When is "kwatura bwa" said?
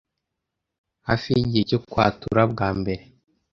1.89-2.69